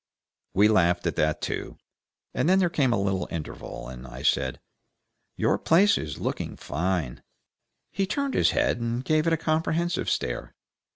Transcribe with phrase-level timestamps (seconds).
[0.55, 1.77] We laughed at that, too,
[2.33, 4.59] and then there came a little interval and I said,
[5.35, 7.21] "Your place is looking fine."
[7.91, 10.55] He turned his head and gave it a comprehensive stare.